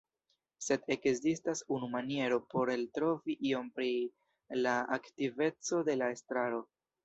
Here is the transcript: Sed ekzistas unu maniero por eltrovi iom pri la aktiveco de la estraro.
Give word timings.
Sed 0.67 0.87
ekzistas 0.95 1.61
unu 1.75 1.89
maniero 1.97 2.41
por 2.55 2.73
eltrovi 2.77 3.37
iom 3.53 3.69
pri 3.77 3.93
la 4.65 4.75
aktiveco 5.01 5.87
de 5.93 6.01
la 6.05 6.13
estraro. 6.19 6.69